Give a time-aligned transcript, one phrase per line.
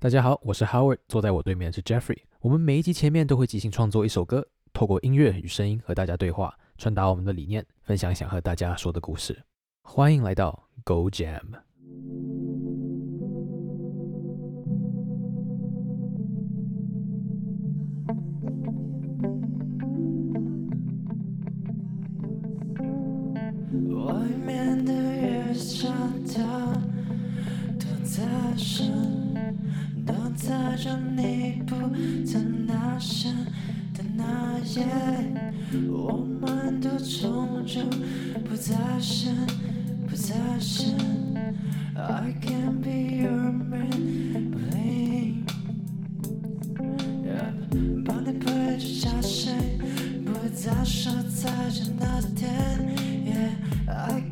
[0.00, 2.18] 大家好，我是 Howard，坐在我对面的是 Jeffrey。
[2.40, 9.36] 我们每一集前面都会即兴创作一首歌，透过音乐与声音和大家对话，传达我们的理念，分享想和大家说的故事。
[9.82, 11.42] 欢迎来到 Go Jam。
[23.96, 24.14] 外
[24.46, 25.52] 面的月
[25.82, 26.72] 光，它
[27.80, 28.22] 躲在
[28.56, 29.17] 身。
[30.76, 31.74] 着你不
[32.24, 33.34] 曾发现
[33.94, 34.86] 的那夜，
[35.90, 37.80] 我们都终究
[38.48, 39.34] 不再见，
[40.08, 40.96] 不再见。
[41.94, 43.90] I can be your man,
[44.52, 45.44] bling。
[48.04, 49.50] 帮你背着假戏，
[50.24, 52.48] 不再说再见那天。
[53.26, 53.52] Yeah,
[53.90, 54.27] I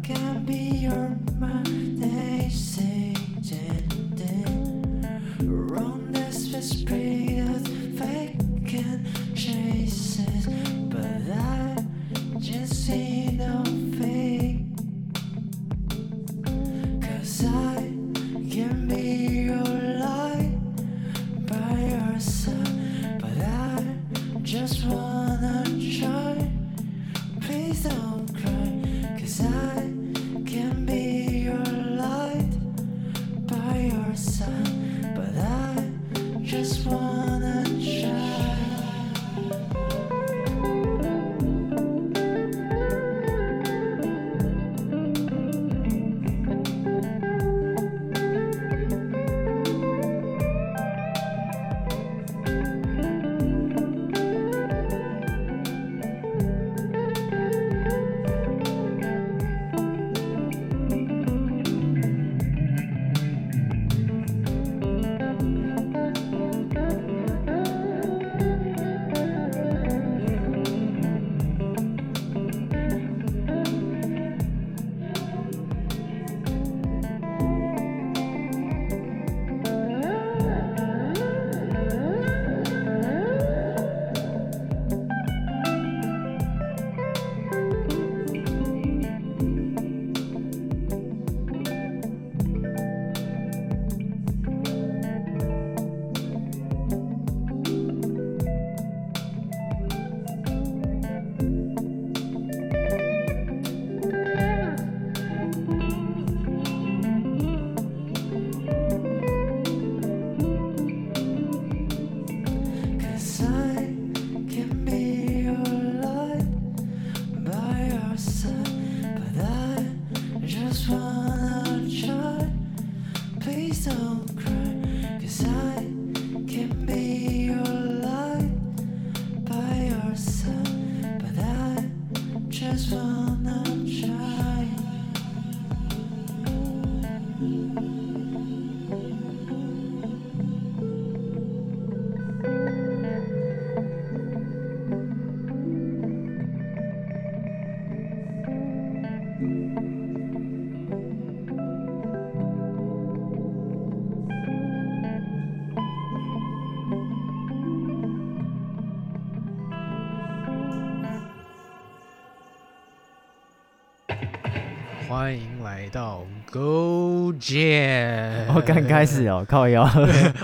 [165.09, 168.53] 欢迎来到 Go Jam。
[168.55, 169.89] 我刚开始哦，靠腰。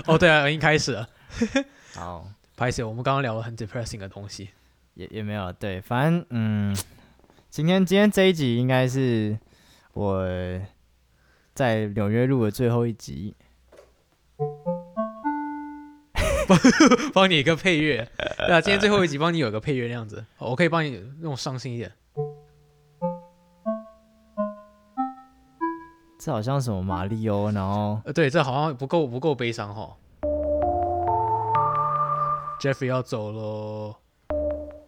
[0.07, 1.07] 哦，对啊，已经开始了。
[1.93, 4.49] 好， 不好意思，我们刚刚聊了很 depressing 的东西，
[4.95, 5.51] 也也没有。
[5.53, 6.75] 对，反正嗯，
[7.53, 9.37] 今天今天这一集应该是
[9.93, 10.27] 我
[11.53, 13.35] 在纽约录的最后一集。
[16.47, 16.57] 帮
[17.13, 21.91] 帮你一个配乐，对啊，今天最后一集帮你有个配乐那样子，我可以帮你弄伤心一点。
[26.17, 29.95] 这好像什么马里欧，然后呃，对，这好像不够不够悲伤哈。
[32.59, 33.97] Jeffrey 要走喽，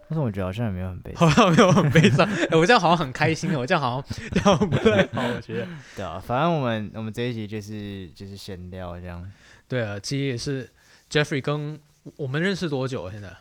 [0.08, 2.28] 但是我觉得好像也没有很悲伤，好像没有很悲伤。
[2.28, 5.68] 哎，我这样好像很开心哦，我这样好像这样不太好，我觉得。
[5.96, 9.32] 对啊，反正我们我们这一集就是就是闲聊这样。
[9.68, 10.70] 对啊，其实也是
[11.10, 11.80] Jeffrey 跟
[12.18, 13.10] 我们认识多久？
[13.10, 13.36] 现在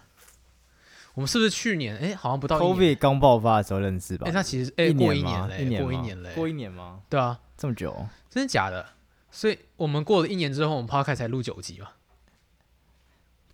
[1.15, 1.97] 我们是不是去年？
[1.99, 2.59] 哎，好像不到。
[2.59, 4.27] COVID 刚爆发的时候认识吧？
[4.27, 7.01] 哎，那其实哎，过一年嘞，过一年嘞，过一年吗？
[7.09, 7.39] 对啊。
[7.57, 8.85] 这么久，真的假的？
[9.31, 11.87] 所以我们过了一年之后，我们 Podcast 才录九集嘛？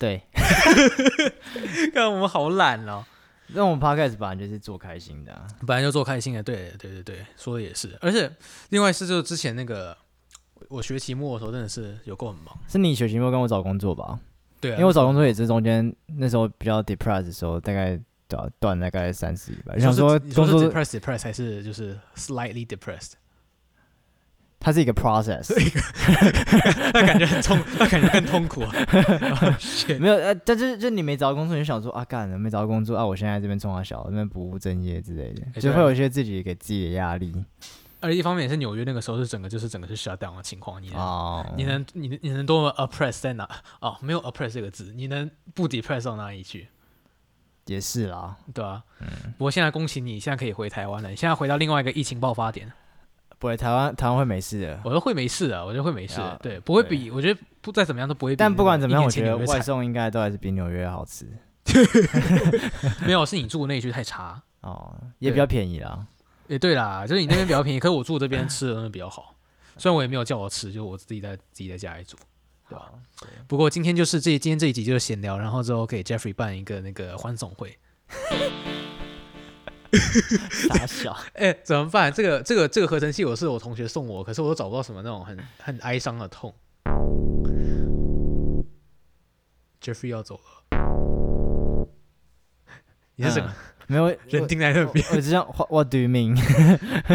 [0.00, 0.22] 对，
[1.92, 3.04] 看我们好懒哦。
[3.48, 6.42] 那我们 Podcast 本来就是做开心的，啊，本来就做开心的。
[6.42, 7.94] 对，对，对，对，说的也是。
[8.00, 8.32] 而且
[8.70, 9.94] 另外是，就是之前那个
[10.68, 12.56] 我学期末的时候真的是有够很忙。
[12.66, 14.18] 是你学期末跟我找工作吧？
[14.58, 19.78] 对啊，因为我找工作也是中间那时候比较 depressed 的时候，大概断断大概三四礼拜。
[19.78, 23.12] 想说工作 depressed depressed 还是就是 slightly depressed。
[24.62, 25.50] 它是一个 process，
[26.92, 28.70] 那感觉很痛， 那感觉很痛苦啊。
[29.98, 37.32] 没有，呃，但是就你没找到工作，你就想说啊，干了没找到工作啊，我现在这边冲三小，这边不务正业之类的，欸、就会有一些自己给自己的压力。
[38.00, 41.46] 而一方面也是纽约那个时候是整个就是整个是 shut down 的情况，你能、oh.
[41.56, 43.48] 你能你能你能多么 oppress 在哪？
[43.80, 46.68] 哦，没有 oppress 这个字，你能不 depress 到哪里去？
[47.64, 48.82] 也是啦，对啊。
[49.00, 49.06] 嗯。
[49.38, 51.08] 不过现在恭喜你，现在可以回台湾了。
[51.08, 52.70] 你现在回到另外一个疫情爆发点。
[53.40, 54.78] 不会，台湾台湾会没事的。
[54.84, 56.20] 我觉得会没事的，我觉得会没事。
[56.42, 58.36] 对，不会比我觉得不再怎么样都不会比。
[58.36, 61.26] 但不管怎么样，我觉得外送应该都还是比纽约好吃。
[63.06, 66.06] 没有，是你住的那一区太差哦，也比较便宜啦。
[66.48, 69.34] 也对啦，就是你那边比较便宜，可是我住这边吃的东西比较好。
[69.78, 72.18] 虽然我也没有叫我吃，就我自己在自己在家里煮，
[72.68, 72.92] 对吧？
[73.46, 77.78] 不过今天就是这今天这一集就是闲聊，然后之后给 Jeffrey 办一个那个欢送会。
[80.50, 82.12] 傻小， 哎、欸，怎么办？
[82.12, 86.54] 这个这个这个合成器我是我同学送我，可是我都找不到什么那种很很哀伤的痛。
[89.80, 90.38] Jeffrey 要走
[90.70, 91.86] 了，
[93.16, 93.50] 你是什么？
[93.50, 93.54] 嗯
[93.90, 96.38] 没有人定在那边，我只想 What do you mean？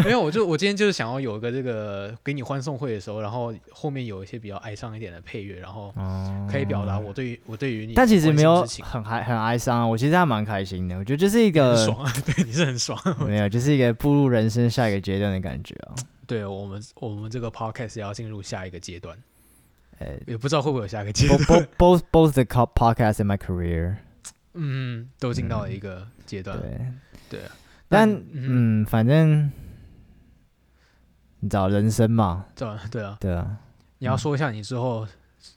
[0.04, 5.92] 没有，我就我今天就是想要有一个这个给你欢送会的时候，然后后面有一些比较哀伤一点的配乐，然后
[6.50, 7.94] 可以表达我对于我对于你。
[7.94, 10.98] 但其实没有很哀很哀伤啊，我其实还蛮开心的。
[10.98, 12.98] 我觉得这是一个很爽啊，对，你是很爽。
[13.26, 15.96] 没有，就是一个步入人生下一个阶段的感觉啊。
[16.26, 19.16] 对我们，我们这个 podcast 要进入下一个阶段，
[19.98, 21.38] 呃，也不知道会不会有下一个阶段。
[21.38, 23.96] Both both both the podcast in my career，
[24.56, 26.06] 嗯，都进到了一个。
[26.26, 26.92] 阶段对
[27.30, 27.40] 对，
[27.88, 29.48] 但嗯，嗯，反正
[31.38, 33.58] 你知道人生嘛，对对啊，对啊，
[33.98, 35.06] 你要说一下你之后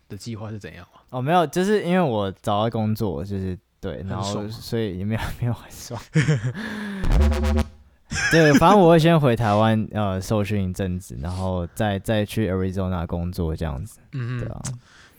[0.07, 0.99] 的计划是怎样吗？
[1.09, 5.99] 哦，没有，就是因为我找到工作，就是对，然后所以也没有没有很爽。
[8.31, 13.99] 对，反正我会先回台湾呃受训一阵子，然后再再去 Arizona 工作这样子。
[14.11, 14.61] 嗯，对啊，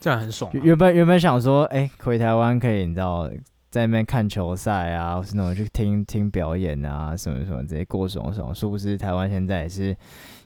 [0.01, 0.49] 这样很爽。
[0.53, 3.29] 原本原本想说，哎，回台湾可以，你知道。
[3.71, 8.53] 在那边看球赛啊，或是那种去听听表演啊，什么什么这些过爽爽。
[8.55, 9.97] 殊不知台湾现在也是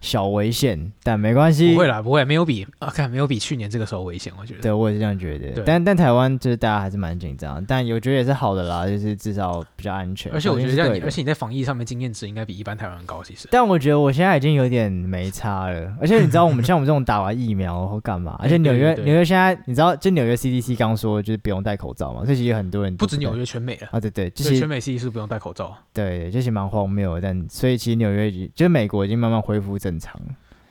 [0.05, 1.73] 小危险，但没关系。
[1.73, 4.61] 不会啦，不会，没有比啊，看没有比去年这个时候危险，我觉得。
[4.61, 5.51] 对，我也是这样觉得。
[5.53, 10.31] 对但但台湾就是大家还是蛮紧张，但我觉得也是好的啦，就是至少比较安全。
[10.33, 13.49] 而且我觉得这样，而且你在防疫上面经验值应该比一般台湾人高，其实。
[13.51, 23.89] 但我觉得我现在已经有点没差了，而且你知道我们 像我们这种打完疫苗或干嘛，而且纽约纽约现在你知道，就纽约 CDC 刚说就是不用戴口罩嘛，所以其实很多人不止纽约，全美了。
[23.91, 25.75] 啊，对对，就是全美 CDC 是不用戴口罩。
[25.93, 30.20] 对，就是蛮荒谬的，但所以其实纽约就是美国已经慢慢恢复正常。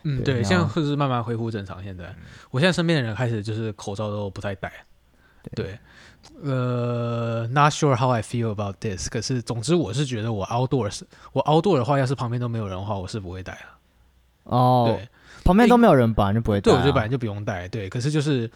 [0.03, 1.83] 嗯，对，对现在会是慢慢恢复正常。
[1.83, 2.13] 现在，
[2.51, 4.71] 我现在身边的人开始就是口罩都不太戴。
[5.53, 9.09] 对，对呃，Not sure how I feel about this。
[9.09, 13.59] 可是总之我是觉得我 outdoors，我 outdoor 的话，要是旁边都没有人的话，我是不会戴了。
[14.43, 15.07] 哦，对，
[15.43, 16.73] 旁边都没有人，本来就不会戴、啊。
[16.73, 17.67] 对，我觉得本来就不用戴。
[17.67, 18.49] 对，可是就是。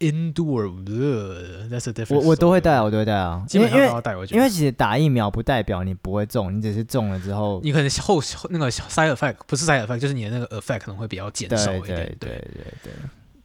[0.00, 2.14] Indoor，呃，That's a difference。
[2.14, 4.16] 我我都会带啊，我都会带啊，基本上都要带。
[4.16, 11.96] 我觉得，因为其实打疫苗不代表你不会中，你只是中了之后，你可能后那个 side effect 不是 side effect，就是你的那个 effect 可能会比较减少一点。
[11.96, 12.92] 对对对对对。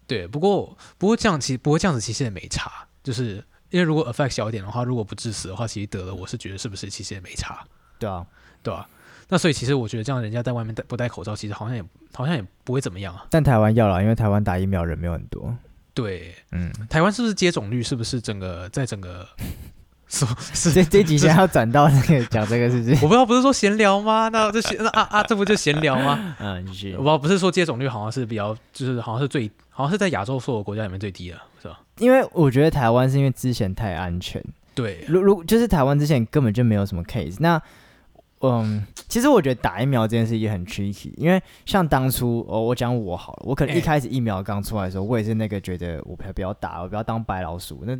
[0.07, 2.71] 对，不过不过这样其实不过这样子其实也没差，
[3.03, 7.65] 就是因为如果 effect 小一点的话，如果不致死的话，其实得了我是觉得是不是其实也没差。
[7.99, 8.25] 对啊，
[8.63, 8.87] 对啊。
[9.27, 11.83] 那所以其实我觉得这样人家在外面戴不戴口罩，其实好像也
[12.13, 13.25] 好像也不会怎么样啊。
[13.29, 15.53] 但台湾要了，因为台湾打疫苗人没有很多。
[15.95, 19.27] 对，嗯，台湾是不是接种率是不是整个在整个
[20.07, 22.93] 是是这这几天要转到那个 讲这个事情？
[23.01, 24.27] 我不知道，不是说闲聊吗？
[24.27, 26.35] 那这闲那啊啊，这不就闲聊吗？
[26.39, 26.63] 嗯。
[26.65, 31.79] 我不知道，不是说接种率好像是比较，就是好像是最，好像是在亚洲所有国家里面最低的，是吧？
[31.97, 34.43] 因为我觉得台湾是因为之前太安全，
[34.75, 37.61] 对，如如就是台湾之前根本就没有什么 case，那。
[38.41, 47.83] 嗯，其实我觉得打疫苗这件事也很 tricky，因为像当初哦，我讲我好了，我可能一开始疫苗刚出来的时候，我也是那个觉得我不要打，我不要当白老鼠。
[47.85, 47.95] 那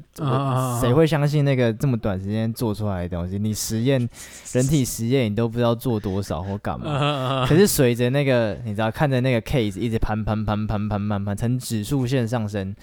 [0.79, 3.39] 谁会相信那个这么短时间做出来的东西？
[3.39, 4.07] 你实验
[4.51, 7.45] 人体实验你都不知道做多少或干嘛。
[7.47, 12.75] 可是随着那个你知道看着那个 case 一直攀攀攀攀攀攀攀呈指数线上升，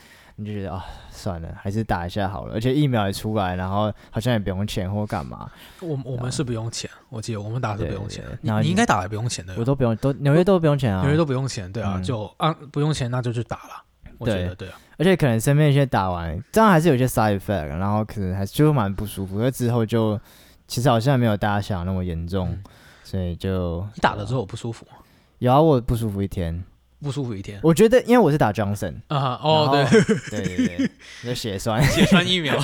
[0.42, 0.84] 你就觉得啊。
[1.14, 2.54] 算了，还是打一下好了。
[2.54, 5.48] 而且疫苗也出来，然后好像也不用钱或干嘛。
[5.80, 8.24] 我我们是不用钱，我记得我们打是不用钱。
[8.40, 9.54] 你你应该打也不用钱的。
[9.56, 11.02] 我都不用，都纽约都不用钱啊。
[11.02, 13.84] 纽约都不用钱，对啊，就啊不用钱那就去打了。
[14.18, 14.74] 我觉得对啊。
[14.98, 19.38] 而且可能身边一些打完，这样还是有些 side effect，然后可能还是就蛮不舒服。
[19.38, 20.18] 那之后就
[20.66, 22.58] 其实好像没有大家想的那么严重，
[23.04, 24.96] 所以就你打了之后不舒服吗？
[25.38, 26.64] 有啊，我不舒服一天。
[27.02, 27.58] 不舒服一天。
[27.62, 30.90] 我觉得，因为我是打 Johnson 啊，哦，对对对对，
[31.24, 32.56] 就血栓， 血栓疫苗，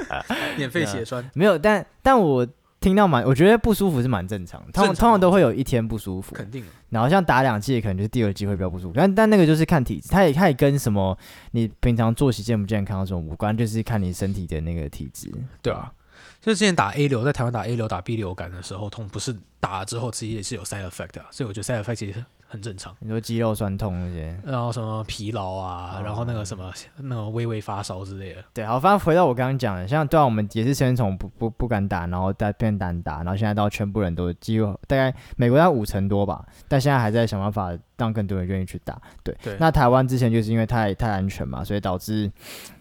[0.58, 1.28] 免费血栓。
[1.34, 2.46] 没有，但但我
[2.80, 4.72] 听到蛮，我觉得不舒服是蛮正常的。
[4.72, 6.64] 通常通常都会有一天不舒服，肯定。
[6.90, 8.92] 然后像打两剂，可能就是第二剂会比较不舒服。
[8.94, 11.16] 但但那个就是看体质，它也它也跟什么
[11.52, 15.32] 你平常作息健不健康这种无关，就是看你身体的那个体质。
[15.62, 15.92] 对啊。
[16.40, 22.22] 就之前打 A 流，在台湾打 A 流打 B 流感的时候，痛不是打了之后其实也是有 side effect 的，所以我觉得 side effect 其实
[22.54, 22.94] 很正常。
[23.00, 28.44] 你说肌肉酸痛那些，然后什么疲劳啊，然后那个什么那个微微发烧之类的。
[28.54, 38.96] 对，好，反正回到我刚刚讲的，像对啊，我们也是先从不不不敢打，然后再变胆打，然后现在到全部人都几乎大概美国要五成多吧，但现在还在想办法让更多人愿意去打。
[39.24, 42.30] 对，对那台湾之前就是因为太太安全嘛，所以导致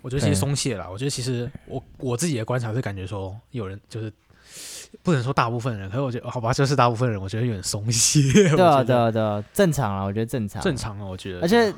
[0.03, 0.87] 我觉得其实松懈了。
[0.91, 4.13] 我觉得其实我我自己的观察是感觉说有人就是。
[5.01, 8.21] 不能说大部分人，可是我觉得好吧，就是大部分人，我觉得有点松懈。
[8.55, 10.61] 对啊，对啊，对啊，正常啊，我觉得正常。
[10.61, 11.41] 正常啊，我觉得。
[11.41, 11.73] 而且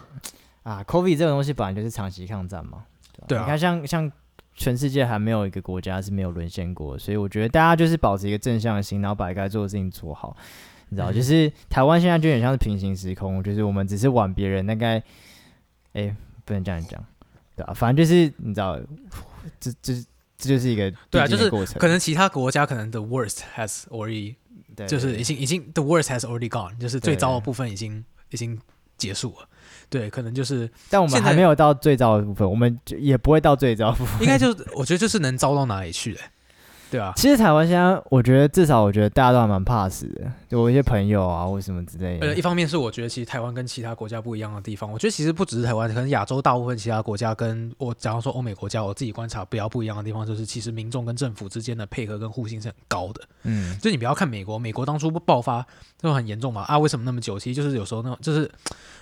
[0.63, 2.83] 啊，COVID 这种东西本来就是长期抗战嘛。
[3.27, 3.41] 对啊。
[3.41, 4.11] 你看像，像像
[4.53, 10.35] 全世界还没有一个国家是没有沦陷过，所以我觉得大家就是保持一个正向的心，然后把该做的事情做好。
[10.89, 15.01] 你知道，嗯、就是台湾现在就有点像是平行时空，就是我们只是晚别人，大概，
[15.93, 17.03] 哎，不能这样讲，
[17.55, 18.79] 对啊，反正就是你知道，
[19.59, 19.93] 这这。
[20.37, 24.35] 这就是一个对啊，就是可能其他国家可能 the worst has already，
[24.87, 28.59] 就是已经已经 the worst has already gone，就是最糟的部分已经已经
[28.97, 29.47] 结束了。
[29.89, 34.19] 对，可能就是，但我们还没有到最糟的部分，我们也不会到最糟的部分。
[34.21, 36.19] 应该就是我觉得就是能糟到哪里去的。
[36.95, 42.27] 对啊，其实台湾现在，我觉得至少我觉得大家都还蛮怕死的，就我一些朋友啊，或什么之类的。
[42.27, 53.21] 呃，一方面是我觉得其实台湾跟其他国家不一样的地方，我觉得其实不只是台湾，可能亚洲大部分其他国家跟我假如说欧美国家，我自己观察比较不一样的地方，就是其实民众跟政府之间的配合跟互信是很高的。
[53.43, 55.65] 嗯，就你不要看美国，美国当初不爆发
[56.01, 57.37] 就很严重嘛，啊，为什么那么久？
[57.37, 58.49] 其实就是有时候那种就是，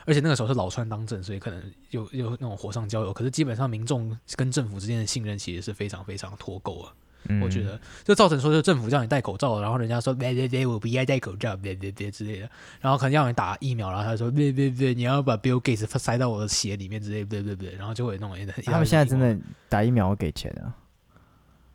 [0.06, 3.14] 而且那个时候是老川当政，所以可能有有那种火上浇油。
[3.14, 6.92] 可是基本上民众跟政府之间的信任其实是非常非常脱钩了。
[7.30, 12.50] 嗯、我觉得就造成说，就政府叫你戴口罩，然后人家说别别别，我不爱戴口罩，别别别之类的，
[12.82, 18.52] 然后可能要你打疫苗，然后他说别别别，你要把 Bill Gates 塞到我的血里面之类，别别别，然后就会弄一个。
[18.64, 19.38] 他们现在真的
[19.70, 20.76] 打疫苗会给钱啊？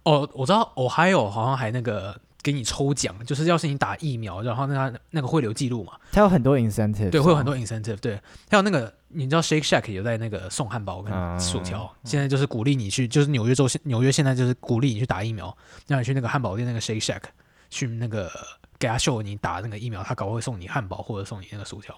[0.05, 2.19] 哦，我知道，我还有好像还那个。
[2.51, 15.55] 给你抽奖，就是要是你打疫苗，然后那个那个汇流记录嘛，它有很多 incentive，对，会有很多 incentive，对，还有那个你知道 Shake Shack 有在那个送汉堡跟薯条，嗯、现在就是鼓励你去，就是纽约州纽约现在就是鼓励你去打疫苗，
[15.87, 17.25] 让你去那个汉堡店那个 Shake Shack
[17.69, 18.33] 去那个
[18.79, 21.95] 给他秀你打那个疫苗，他搞会送你汉堡或者送你那个薯条，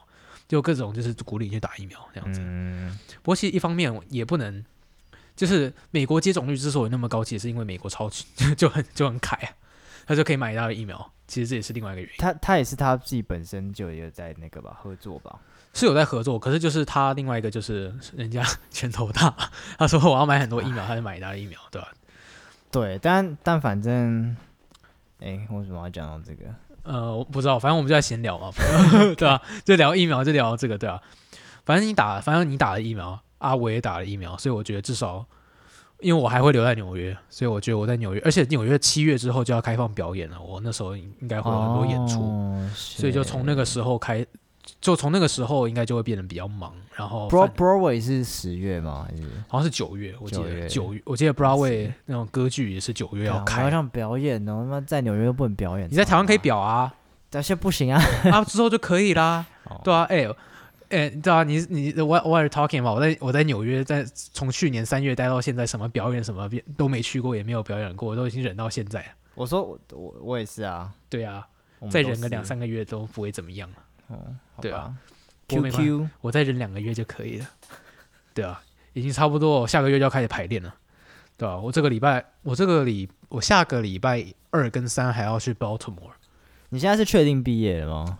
[0.49, 2.41] 就各种就是鼓励你去打疫苗这样子。
[2.43, 4.65] 嗯、不过其实一方面也不能，
[5.37, 8.25] 就是美国接种率之所以那么高，其实是因为美国超级
[8.57, 9.49] 就很就很凯啊。
[10.11, 12.17] 他就可以买到疫苗，其实这也是另外一个原因。
[12.19, 15.39] 他他也是他自己本身就有在那个吧合作吧，
[15.73, 16.37] 是有在合作。
[16.37, 19.33] 可是就是他另外一个就是人家拳头大，
[19.79, 21.93] 他说我要买很多疫苗，他就买一大堆疫苗，对吧？
[22.73, 24.37] 对，但但反正，
[25.21, 26.53] 哎，为什么要讲到这个？
[26.83, 28.51] 呃，我不知道，反正我们就在闲聊嘛，
[29.17, 29.41] 对吧？
[29.65, 31.01] 就聊疫苗，就聊这个，对啊。
[31.65, 35.25] 反正你打，反正你打了疫苗，阿伟也打了疫苗，所以我觉得至少。
[36.01, 44.25] 因为我还会留在纽约，所以我觉得我在纽约，而且纽约七月之后就要开放表演了，我那时候应该会有很多演出，哦、所以就从那个时候开，
[44.81, 46.73] 就从那个时候应该就会变得比较忙。
[46.95, 49.07] 然后 Broadway 是十月吗？
[49.09, 50.15] 还是好像是九月？
[50.21, 53.63] 我记得九月，我记得 Broadway 那种歌剧也是九月要开。
[53.63, 55.89] 好像表演哦，他妈在纽约又不能表演。
[55.91, 56.93] 你在台湾可以表啊，
[57.31, 58.03] 但现在不行啊，
[58.33, 59.47] 啊之后就可以啦。
[59.71, 60.29] 哦、对啊，哎。
[60.91, 69.05] 哎，对啊，你你我我也是 talking 嘛，我在我在纽约，在从去年三月待到现在，什么表演什么都没去过，也没有表演过，我都已经忍到现在。
[69.35, 71.47] 我说我我我也是啊，对啊，
[71.89, 73.71] 再忍个两三个月都不会怎么样。
[74.09, 74.19] 哦，
[74.61, 74.93] 对啊
[75.47, 77.47] ，Q Q，我再忍两个月就可以了。
[78.35, 78.61] 对啊，
[78.93, 80.75] 已经差不多，下个月就要开始排练了。
[81.37, 86.11] 对啊，我这个礼拜，我这个礼，我下个礼拜二跟三还要去 Baltimore。
[86.71, 88.19] 你现在是确定毕业了吗？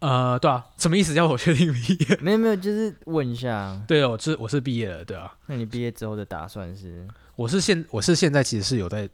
[0.00, 1.12] 呃，对啊，什么意思？
[1.14, 2.16] 叫我确定毕业？
[2.20, 3.78] 没有没有，就是问一下。
[3.86, 5.30] 对哦，我是我是毕业了，对啊。
[5.46, 7.06] 那你毕业之后的打算是？
[7.36, 9.08] 我是现我是现在其实是有在，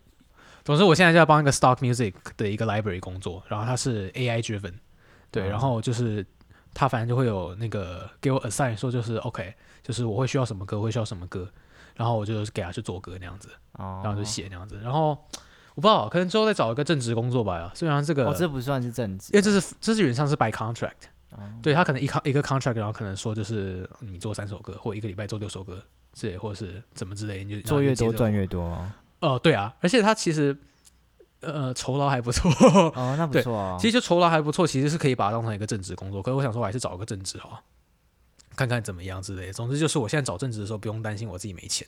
[0.65, 4.75] 总之我现在就要帮一个 stock music 的一个 library 工作，然后它是 AI driven，
[5.33, 6.25] 对，嗯、然后就是
[6.73, 9.53] 他反正就会有那个给我 assign 说就是 OK，
[9.83, 11.51] 就是我会需要什么歌，会需要什么歌，
[11.97, 15.19] 然后我就给他去做歌那样子，哦、然后就写那样子，然后。
[15.77, 17.71] 我不知道，可能之后再找一个正职工作吧。
[17.75, 20.93] 虽然这个，哦，这不算是正职，因为这是这是原上是 by contract，
[21.37, 25.81] 嗯，对他可能一一个 contract，然后可能说就是你做三首歌，或一个礼拜做六首歌，
[26.15, 28.63] 是或者是怎么之类，你就做越多赚越多。
[28.63, 28.91] 哦，
[29.21, 30.57] 呃，对啊，而且他其实
[31.41, 32.51] 呃酬劳还不错
[32.95, 33.77] 哦，那不错啊。
[33.79, 36.23] 其实就酬劳还不错，其实是可以把它当成一个正职工作。
[36.23, 37.63] 可是我想说，我还是找一个正职哈。
[38.57, 39.53] 看看怎么样之类的。
[39.53, 41.87] 总之就是我现在找正职的时候不用担心我自己没钱，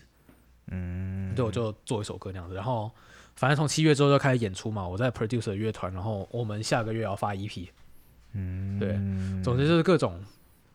[0.71, 2.55] 嗯，对，我就做一首歌那样子。
[2.55, 2.91] 然后
[3.35, 7.69] 反正从七月之后就开始演出嘛，我在 producer 乐团，然后我们下个月要发 EP，
[8.33, 8.93] 嗯，对，
[9.43, 10.21] 总之就是各种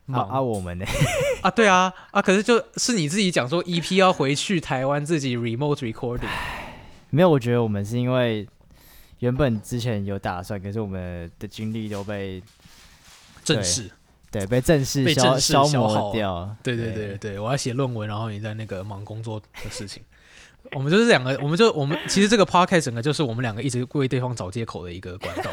[0.06, 0.84] 啊啊，我们呢？
[1.42, 6.28] 啊，对啊啊，可是就是你自己讲说 EP 要回去台湾自己 remote recording，
[7.10, 8.48] 没有，我觉得我们是因为
[9.20, 12.42] 原本之前有打算，可是我们的精力都被
[13.44, 13.90] 正式。
[14.34, 16.56] 对，被正式被正式消消磨掉。
[16.62, 20.02] 对对对对，我要写论文，然后你在那个忙工作的事情。
[20.72, 25.50] 我们就是两个，我们就我们其实这个 podcast 整个就是我们两个一直为对方找借口的一个管道。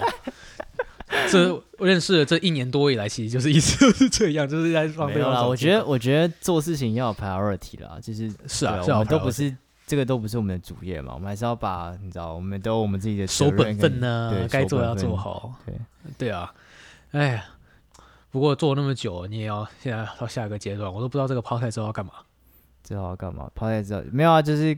[1.29, 5.49] 这认识了这一年多以来，其实就是一直 都是这样，就是在放对方找借口。
[5.49, 9.53] 我觉得，我觉得做事情要有 priority 啦，就是是啊，我们都不是
[9.85, 15.53] 这个都不是我们的主业嘛，我们还是要把你知道，我们都有我们自己的守本分呢，该做要做好。
[15.65, 15.75] 对
[16.17, 16.51] 对啊，
[17.11, 17.45] 哎呀。
[18.31, 22.13] 不过做了那么久，你也要现在到下一个阶段，我都不知道这个 podcast 之后要干嘛。
[22.83, 24.77] 之后要干嘛？podcast 之后没有啊，就是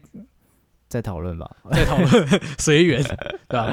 [0.90, 2.28] 在讨论吧，在讨论
[2.60, 3.02] 随缘，
[3.48, 3.68] 对吧？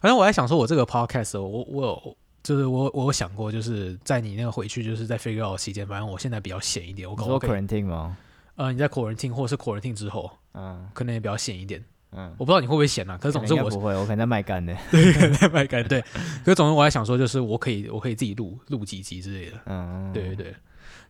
[0.00, 8.16] 反正我在想说，我这个 podcast，我我有就是我我有想过，就是在你那个回去，就是在 figure out 期间，反正我现在比较闲一点，我可不可以 quarantine 吗？
[8.56, 11.84] 呃，你在 quarantine 或者是 quarantine 之后，嗯，可能也比较闲一点。
[12.10, 16.00] 嗯，我不知道你会不会闲啊，可是总之我不会，我可能在卖干的， 对，可能在卖干，对。
[16.00, 20.54] 可是总之我还想说，就是我可以，我可以自己录录几集之类的，嗯，对对对。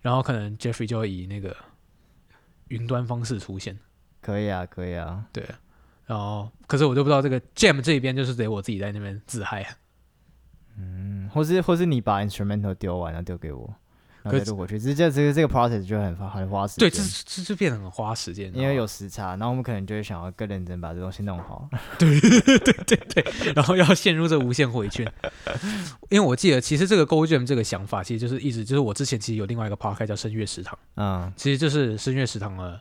[0.00, 1.56] 然后可能 Jeffrey 就会以那个
[2.68, 3.78] 云端方式出现，
[4.20, 5.44] 可以啊，可以啊，对。
[6.04, 9.74] 然后，可是我就不知道这个 Jam 这边就是得我自己在那边自嗨啊，
[10.78, 13.72] 嗯，或是或是你把 instrumental 丢完了丢给我。
[14.30, 16.88] 可以录过去，只是这这个这个 process 就很很花时间。
[16.88, 21.68] 对，这这就变得很花时间，因为有时差，然后我们可能就会想要更认真把这东西弄好。
[21.98, 25.10] 对对对对对，然后要陷入这无限回圈。
[26.10, 32.80] 因为我记得，其实这个 Go Jam 这个想法，其实就是一直就是我之前其实有另外一个 podcast 叫声乐食堂，嗯，其实就是声乐食堂了，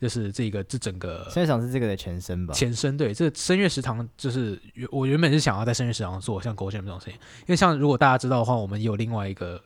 [0.00, 2.54] 就是这个这整个声乐食堂是这个的前身吧？
[2.54, 4.60] 前身对，这声乐食堂就是
[4.90, 9.62] 我原本是想要在声乐食堂做像 Go Jam 这种事情，因为像如果大家知道的话，我们有另外一个。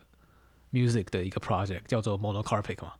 [0.72, 2.92] Music 的一个 project 叫做 Monocarpic 嘛，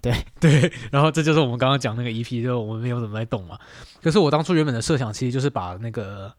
[0.00, 3.58] 对 对，然后这就是我们刚刚讲那个 EP，就我们没有怎么在动嘛。
[4.02, 6.32] 可是我当初原本的设想其实就是把那个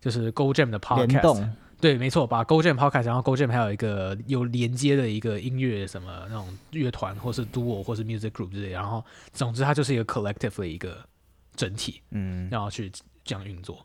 [0.00, 1.48] 就是 Go Jam 的 podcast，
[1.80, 11.06] 对，没错，把 Go Jam podcast，然后 Go Jam 还有一个有连接的一个音乐什么那种乐团，或是 duo 或是 music group 之类，然后总之它就是一个 collective 的一个
[11.54, 12.90] 整体，嗯，然后去
[13.22, 13.84] 这样运作。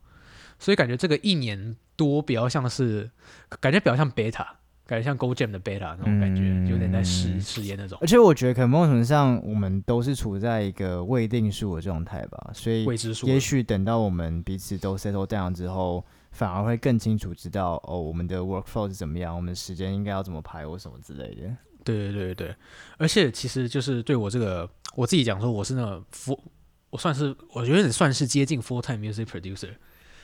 [0.59, 3.09] 所以感觉这个一年多比较像是，
[3.59, 4.45] 感觉比较像 beta。
[4.89, 7.95] 感觉像 Go Jam 的 beta 那种感觉，嗯、有点在试试验那种。
[8.01, 12.87] 而且我觉得可能某种程度上，我们都是处在一个未定数的状态吧，所以
[13.27, 21.55] 也许等到我们彼此都 settle down 之后，反而会更清楚知道哦，我们的 workflow 是怎么样，我们时间应该要怎么排或什么之类的。
[21.83, 22.55] 对对对对，
[22.97, 26.39] 而且其实就是对我这个我自己讲说，我是那个 full，
[26.89, 29.69] 我算是我觉得也算是接近 full time music producer。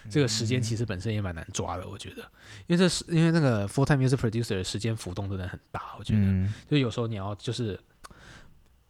[0.09, 2.21] 这个时间其实本身也蛮难抓的，我觉得，
[2.67, 7.79] 因为这是因为那个 full time music producer 的时间浮动真的很大，我觉得，嗯、就有时候你要就是，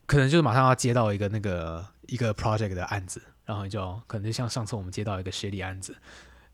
[0.06, 5.96] 可能就是马上要接到一个那个一个 project 的案子，然后你就可能就像上次我们接到一个学历案子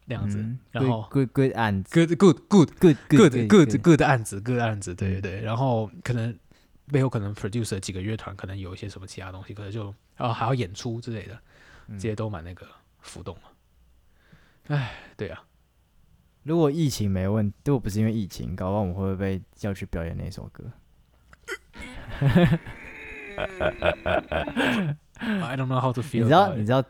[0.05, 6.37] 那样子，嗯、然后 good good 案子，good good good good good good good 的案子，good 案子，对对对，然后可能
[6.91, 9.85] 背后可能 producer 几个乐团可能有一些什么其他东西，可能就
[10.17, 11.39] 然后还要演出之类的，
[11.93, 12.67] 这些都蛮那个
[12.99, 13.43] 浮动嘛。
[14.67, 15.43] 哎，对啊，
[16.43, 20.71] 如果疫情没问，如果不是因为疫情，搞不好我们会不会被叫去表演那首歌？
[25.17, 26.23] I don't know how to feel。
[26.23, 26.83] 你知道你知道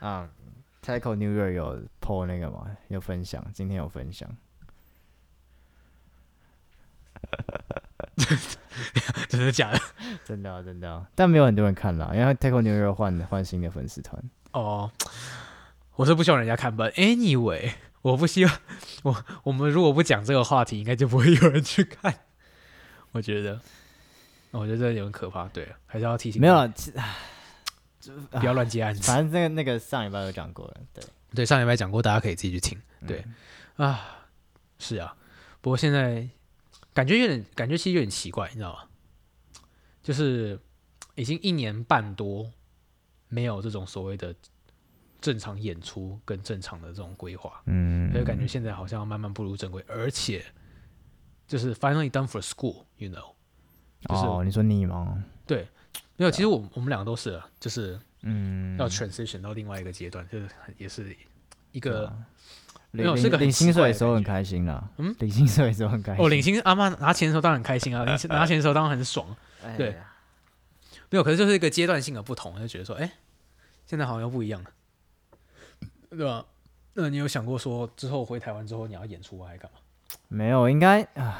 [0.00, 0.28] 啊
[0.82, 2.76] ？Taco New York 有 po 那个吗？
[2.88, 4.28] 有分享，今天有分享。
[9.28, 9.80] 真的假的？
[10.24, 14.82] 真的、啊、真的、啊，但没有很多人看了，因为 Taco New York 换换新的粉丝团哦。
[14.82, 14.90] Oh.
[15.98, 18.60] 我是不希望人家看吧，Anyway， 我不希望
[19.02, 22.20] 我我们如果不讲这个话题，应该就不会有人去看。
[23.10, 23.60] 我觉得，
[24.52, 25.48] 我觉得这有点可怕。
[25.48, 26.40] 对，还是要提醒。
[26.40, 26.72] 没有了，
[28.30, 29.02] 不要乱接案子。
[29.02, 31.02] 反正那个那个上礼拜有讲过了，对
[31.34, 32.80] 对，上礼拜讲过，大家可以自己去听。
[33.04, 33.24] 对、
[33.78, 34.28] 嗯、啊，
[34.78, 35.16] 是啊，
[35.60, 36.28] 不过现在
[36.94, 38.84] 感觉有点，感觉其实有点奇怪，你知道吗？
[40.00, 40.60] 就是
[41.16, 42.48] 已经一年半多
[43.26, 44.32] 没有这种所谓的。
[45.20, 50.44] 正常演出跟正常的这种规划，嗯，所以感觉现在好像慢慢步入正轨，而且
[51.46, 53.34] 就是 finally done for school，you know，
[54.08, 55.22] 就是、哦，你说你吗？
[55.46, 55.66] 对，
[56.16, 61.16] 没有，其实我我们两个都是，就是嗯，要 transition 到另外一个阶段，就是也是
[61.72, 62.24] 一个、嗯、
[62.90, 69.26] 没有是个领薪水的时候很开心啦，嗯，领薪水的时候很开心，哦，领薪阿妈拿钱的时候当然很开心啊， 领拿钱的时候当然很爽。
[69.76, 69.96] 对，
[71.10, 73.10] 没有，可是就是一个阶段性的不同，就觉得说，哎，
[73.86, 74.70] 现在好像又不一样了，
[76.10, 76.44] 对吧？
[76.94, 79.78] 那你有想过说之后回台湾之后你要演出还干嘛？
[80.28, 81.38] 没有，应该啊。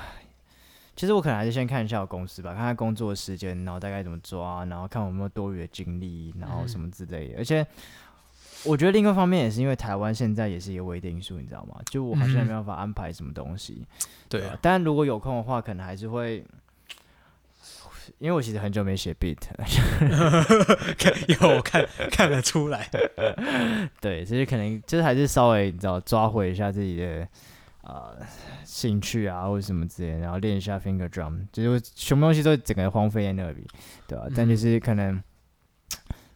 [0.94, 7.34] 其实我可能还是先看一下我公司吧，看看工作时间，然后大概怎么抓，然后看我有没有多余的精力，然后什么之类的。
[7.34, 7.64] 嗯、而且
[8.64, 11.80] 我觉得另一个方面也是因为台湾现在也是一个未定数，你知道吗？
[11.88, 13.86] 就我好像没办法安排什么东西。
[13.86, 14.58] 嗯、对啊。
[14.60, 16.44] 但如果有空的话，可能还是会，
[18.18, 19.36] 因为我其实很久没写 beat，
[21.28, 22.88] 有我看看得出来。
[24.00, 27.28] 对，所以可能就是还是稍微你知道抓回一下自己的。
[27.82, 28.26] 啊、呃，
[28.66, 33.66] 兴趣啊，或者什么之类，然后练一下 finger drum，就是什么东西都整个荒废在那里，
[34.06, 34.28] 对吧、啊？
[34.28, 35.22] 嗯、但就是可能，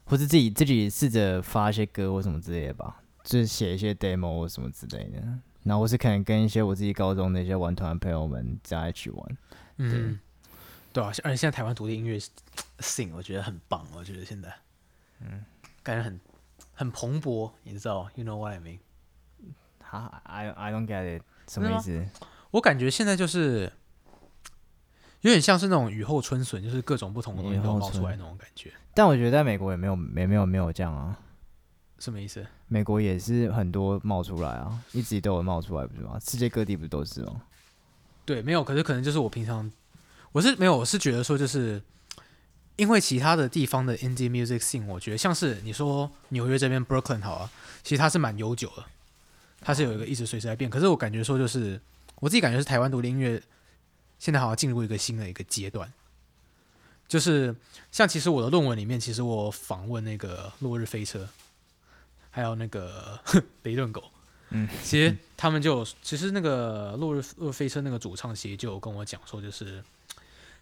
[0.07, 5.23] 或是自己自己试着发一些歌或什么之类的吧，就是写一些 demo 或什么之类的，
[5.65, 9.27] 然后或是可能跟一些我自己高中的一些玩团朋友们在一起玩，
[9.77, 10.19] 对嗯，
[10.93, 12.19] 对啊，而且现在台湾独立音乐
[12.81, 14.53] scene 我觉得很棒，我觉得现在，
[15.21, 15.45] 嗯，
[15.83, 16.21] 感觉很
[16.75, 18.79] 很蓬勃，你知道，you know what I mean？
[19.83, 21.23] 哈，I I don't get it。
[21.49, 22.07] 什么意思？
[22.51, 23.73] 我感觉现在就是
[25.23, 28.73] 有点像是那种雨后春笋，就是各种不同的东西都冒出来那种感觉。
[28.95, 31.19] 但我觉得在美国也没有，没没有没有这样啊。
[31.99, 32.45] 什么意思？
[32.69, 36.19] 美国也是很多冒出来啊，一直都有冒出来，不是吗？
[36.21, 37.43] 世界各地不都是吗？
[38.25, 38.65] 对，没有。
[38.65, 39.71] 可是可能就是我平常
[40.33, 41.81] 我是没有，我是觉得说，就是
[42.77, 47.51] 因为其他的地方的 indie music scene，我觉得像是你说纽约这边 Brooklyn 好啊，
[47.83, 48.85] 其实它是蛮悠久的。
[49.65, 51.81] 它是有一个一直随时在变，可是我感觉说就是
[52.17, 53.41] 我自己感觉是台湾独立音乐
[54.19, 55.93] 现在好像进入一个新的一个阶段，
[57.07, 57.55] 就是
[57.93, 61.29] 像其实我的论文里面，其实我访问那个落日飞车，
[62.31, 63.17] 还有那个
[63.63, 64.03] 雷顿狗，
[64.51, 69.81] 嗯，其实他们就其实那个落日落日飞车那个主唱其实就有跟我讲说，就是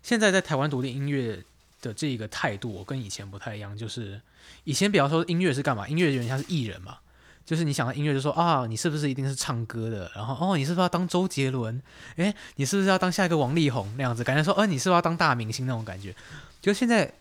[0.02, 1.42] 现在在台湾独立音乐
[1.80, 4.20] 的这个态度，我跟以前不太一样，就是
[4.64, 6.98] 以前比方说音乐是干嘛，音乐有点像是艺人嘛。
[7.46, 10.08] 就是你想到音乐，就说啊，你是不是一定是唱歌的？
[10.14, 11.82] 然后哦，你是不是要当周杰伦？
[12.14, 14.22] 诶，你是不是要当下一个王力宏那样子？
[14.22, 16.14] 感觉说，呃，你是不是要当大明星那种感觉？
[16.60, 17.12] 就现在，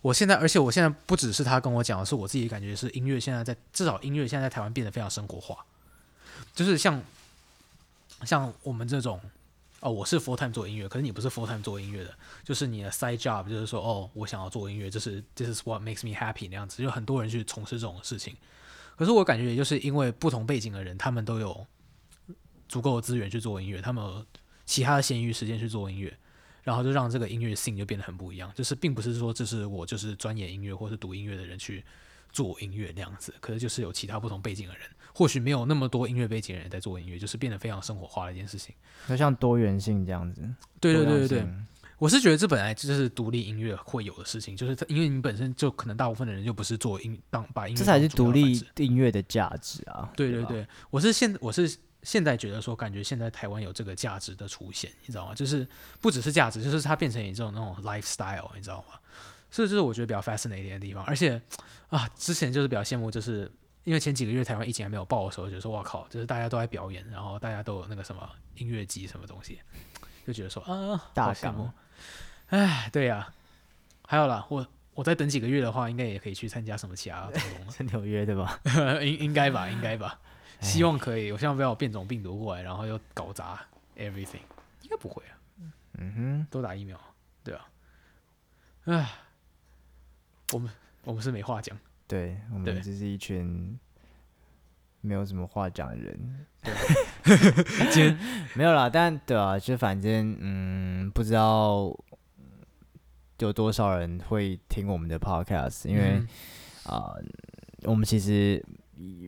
[0.00, 5.64] 我现在，而且我现在不只是他跟我讲的，是我自己感觉是音乐现在在至少音乐现在在台湾变得非常生活化，
[6.56, 7.00] 就是像
[8.24, 9.20] 像我们这种
[9.80, 12.12] 哦，我是 full time 做音乐，可是你不是 full time 做音乐的，
[12.42, 18.36] 就是你的 side job 就是说哦，我想要做音乐，这是 this is what makes me happy 那样子，就很多人去从事这种事情。
[18.96, 21.64] 可是我感觉，也就是因为不同背景的人，他们都有
[22.68, 24.26] 足够的资源去做音乐，他们
[24.66, 26.18] 其他的闲余时间去做音乐，
[26.64, 28.52] 然后就让这个音乐性就变得很不一样。
[28.56, 31.84] 就是并不是说这是我就是专业音乐或是读音乐的人去
[32.30, 38.74] 做音乐那样子，可是就是有其他不同背景的人，或许没有那么多音乐背景的人在做音乐，就是变得非常生活化的一件事情。
[39.08, 40.42] 就像多元性这样子。
[40.80, 41.48] 对对对对对。
[41.98, 50.08] 我是觉得这本来就是独立音乐会有的事情，就是因为你本身就可能大部分的人就不是做音当把音乐，这才是独立音乐的价值啊！
[50.14, 55.34] 对对对，我是现我是现在觉得说，感觉现在台湾有这个价值的出现，你知道吗？
[55.34, 55.66] 就是
[56.00, 58.94] 不只是价值，就是它变成一种那种 lifestyle，你知道吗？
[59.50, 61.04] 所以这是我觉得比较 fascinating 的地方。
[61.04, 61.40] 而且
[61.88, 63.50] 啊，之前就是比较羡慕，就是
[63.84, 69.60] 因为前几个月台湾疫情还没有爆的时候，就觉得说哇靠，就是大家都在表演，然后大家都有那个什么音乐季什么东西，
[70.26, 71.70] 就觉得说啊，大项目。
[72.48, 73.34] 哎，对呀、啊，
[74.06, 77.68] 还有啦，我我再等几个月的话，应该也可以去参加什么其他活动。
[77.68, 78.58] 在纽约对吧？
[79.02, 80.18] 应应该吧，应该吧，
[80.60, 81.30] 希望可以。
[81.32, 83.64] 我希望不要有变种病毒过来，然后又搞砸
[83.96, 84.40] everything。
[84.82, 85.32] 应该不会啊。
[85.98, 86.98] 嗯哼，多打疫苗，
[87.44, 87.68] 对啊。
[88.84, 89.10] 哎，
[90.52, 90.70] 我们
[91.04, 91.76] 我们是没话讲。
[92.06, 93.78] 对，我们只是一群
[95.00, 96.46] 没有什么话讲的人。
[96.62, 96.74] 对。
[97.92, 98.18] 今天
[98.54, 101.94] 没有啦，但对啊，就反正嗯，不知道
[103.38, 106.16] 有多少人会听我们的 podcast，因为
[106.84, 107.28] 啊、嗯
[107.84, 108.64] 呃，我们其实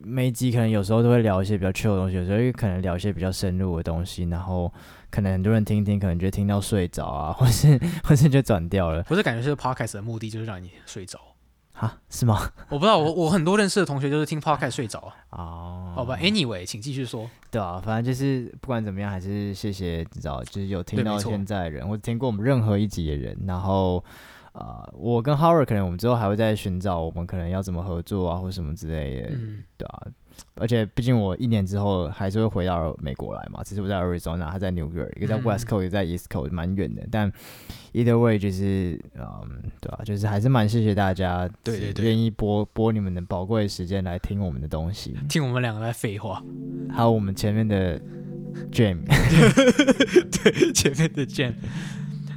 [0.05, 4.73] 每集可能有时候都会聊一些比较 chill 的东西，有时候可能聊一些比较深入的东西，然后
[5.11, 9.03] 可能很多人听听，可能就听到睡着啊， 或是或是就转掉了。
[9.05, 11.19] 不是感觉是 podcast 的目的就是让你睡着。
[11.73, 12.51] 啊， 是吗？
[12.69, 15.15] 我不知道，我我很多认识的同学就是听 podcast 睡着啊。
[15.31, 17.31] 哦，好吧，Anyway，请继续说。
[17.51, 23.35] 对啊，反正就是不管怎么样，还是谢谢，你知道，就是有听到现在的人，或者听过我们任何一集的人。
[23.47, 24.05] 然后，
[24.53, 29.29] 呃，我跟 Howard 可能我们之后还会再寻找我们可能要怎么合作啊，或什么之类的。
[29.33, 30.07] 嗯，对啊。
[30.55, 37.07] 而且毕竟我一年之后还是会回到美国来嘛，只是我在 Arizona，他在 New York，，一个在 West Coast，一个在 East Coast，蛮远的。
[37.11, 37.31] 但
[37.93, 46.43] either way 就是，嗯，对啊，就是还是蛮谢谢大家，对对对，愿意拨拨你们的宝贵的时间来听我们的东西，听我们两个在废话，
[46.91, 48.01] 还有我们前面的
[48.73, 49.01] Jam，
[50.43, 51.53] 对，前面的 Jam。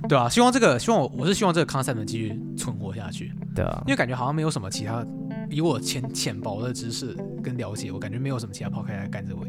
[0.08, 3.32] 对啊，希望这个，希望我我是希望这个 concept 能继续存活下去。
[3.56, 5.06] 对啊，因为感觉好像没有什么其他，
[5.50, 9.48] 以我浅浅薄的知识跟了解，我感觉没有什么其他 podcast 来干这回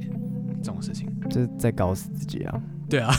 [0.62, 2.61] 这种事情，就是在搞死自己啊。
[2.88, 3.12] 对啊，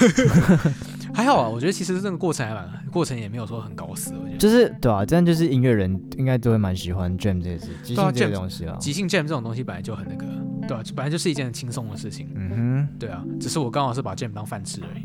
[1.14, 4.38] 还好啊，我觉得其实这个过程还蛮，过程也没有说很搞死，我觉得。
[4.38, 10.26] 就是对啊，这样就是音乐人应该都会蛮喜欢 jam 这些事，即兴这些东西啊，即兴 jam 这种东西本来就很那个，
[10.68, 15.04] 对啊，本来就是一件很轻松的事情，嗯哼，对啊，只是我刚好是把 jam 当饭吃而已，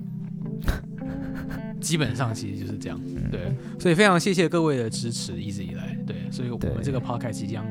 [1.80, 7.64] 基本上其实就是这样，对，所以非常谢谢各位的支持，一直以来，对，所以我们这个 podcast 即将。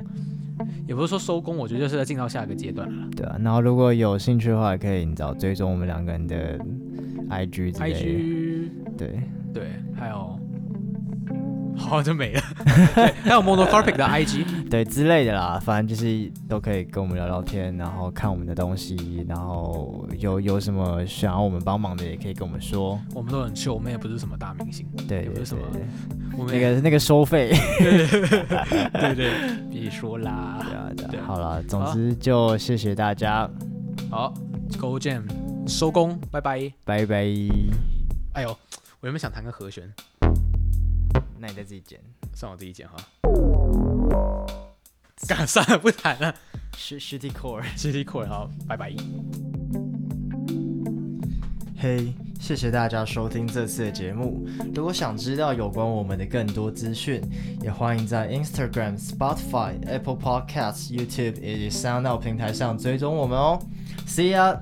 [0.86, 3.08] 也不是说收工，我觉得就是在进到下一个阶段了。
[3.16, 6.60] 对啊，然后如果有兴趣的话，也可以你找追踪我们两个人的
[7.30, 8.00] IG 之类的。
[8.00, 9.22] IG 对
[9.54, 9.64] 对，
[9.96, 10.38] 还有，
[11.80, 12.42] 好就没了。
[12.94, 23.00] 对， 还有 Monocarpic 的 IG，对之类的啦，反正就是都可以跟我们聊聊天，然后看我们的东西，然后有有什么想要我们帮忙的，也可以跟我们说。
[23.16, 25.64] 我们都很秀，我们也不是什么大明星，对，也不是什么。
[26.48, 29.32] 那个那个收费， 对对，
[29.70, 33.50] 别说啦，对啊对啊，好了，总之就谢谢大家，
[34.10, 34.34] 好
[34.80, 35.24] ，Go Jam，
[35.68, 37.16] 收工，拜拜，拜拜。
[38.34, 38.50] 哎呦，
[39.02, 39.92] 我有没有想弹个和弦？
[41.40, 42.00] 那你再自己剪，
[42.36, 42.96] 算我自己剪哈。
[45.28, 46.36] 干算了，不谈了。
[46.74, 48.94] Shitty Core，Shitty Core，好，拜拜。
[51.78, 52.14] 嘿。
[52.40, 54.48] 谢谢大家收听这次的节目。
[54.74, 57.22] 如果想知道有关我们的更多资讯，
[57.62, 63.60] 也欢迎在 Instagram、Spotify、Apple Podcasts、YouTube 以及 SoundOut 平台上追踪我们哦。
[64.08, 64.58] See ya。